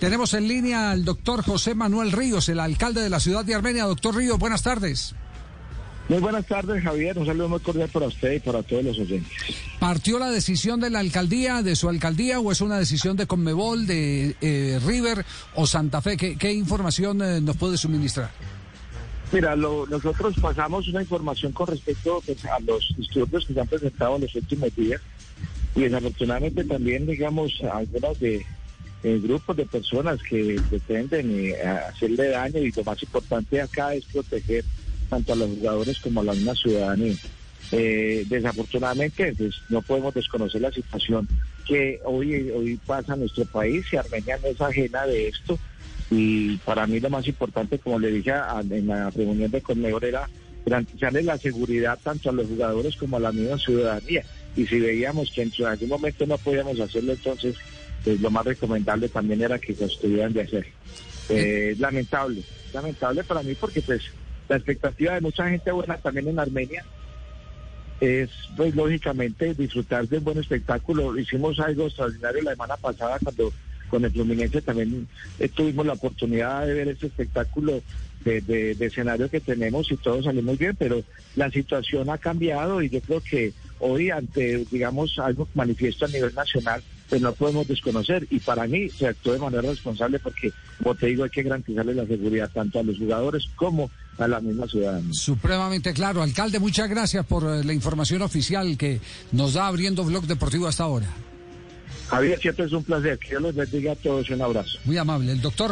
[0.00, 3.84] Tenemos en línea al doctor José Manuel Ríos, el alcalde de la ciudad de Armenia.
[3.84, 5.14] Doctor Ríos, buenas tardes.
[6.08, 7.18] Muy buenas tardes, Javier.
[7.18, 9.30] Un saludo muy cordial para usted y para todos los oyentes.
[9.78, 13.86] ¿Partió la decisión de la alcaldía, de su alcaldía, o es una decisión de Conmebol,
[13.86, 16.16] de eh, River o Santa Fe?
[16.16, 18.30] ¿Qué, información eh, nos puede suministrar?
[19.32, 24.16] Mira, nosotros pasamos una información con respecto pues, a los disturbios que se han presentado
[24.16, 25.02] en los últimos días
[25.76, 28.46] y desafortunadamente también, digamos, algunos de
[29.02, 31.54] eh, grupos de personas que pretenden
[31.88, 34.64] hacerle daño y lo más importante acá es proteger
[35.08, 37.16] tanto a los jugadores como a la misma ciudadanía.
[37.72, 41.28] Eh, desafortunadamente, pues, no podemos desconocer la situación
[41.66, 45.58] que hoy, hoy pasa en nuestro país y Armenia no es ajena de esto.
[46.10, 48.32] Y para mí lo más importante, como le dije
[48.70, 50.28] en la reunión de Conmebol, era
[50.66, 54.24] garantizarle la seguridad tanto a los jugadores como a la misma ciudadanía.
[54.56, 57.54] Y si veíamos que en algún momento no podíamos hacerlo, entonces
[58.04, 60.66] pues, lo más recomendable también era que lo estuvieran de hacer.
[61.28, 64.02] Eh, lamentable, lamentable para mí porque pues
[64.48, 66.84] la expectativa de mucha gente buena también en Armenia
[68.00, 71.16] es, pues lógicamente, disfrutar de un buen espectáculo.
[71.18, 73.52] Hicimos algo extraordinario la semana pasada cuando
[73.90, 77.82] con el Fluminense también eh, tuvimos la oportunidad de ver este espectáculo
[78.24, 81.02] de, escenario que tenemos y todo salió muy bien, pero
[81.36, 86.34] la situación ha cambiado y yo creo que hoy ante, digamos, algo manifiesto a nivel
[86.34, 88.26] nacional, pues no podemos desconocer.
[88.30, 91.94] Y para mí se actuó de manera responsable porque, como te digo, hay que garantizarle
[91.94, 95.12] la seguridad tanto a los jugadores como a la misma ciudadanía.
[95.12, 96.22] Supremamente claro.
[96.22, 99.00] Alcalde, muchas gracias por eh, la información oficial que
[99.32, 101.08] nos da abriendo Blog Deportivo hasta ahora.
[102.10, 103.18] Javier, siempre es un placer.
[103.18, 104.28] Que Dios los bendiga a todos.
[104.30, 104.78] Un abrazo.
[104.84, 105.32] Muy amable.
[105.32, 105.68] El doctor.